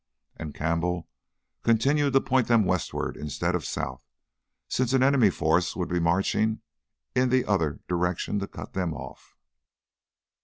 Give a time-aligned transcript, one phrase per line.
[0.35, 1.07] And Campbell
[1.61, 4.01] continued to point them westward instead of south,
[4.67, 6.61] since any enemy force would be marching
[7.13, 9.35] in the other direction to cut them off.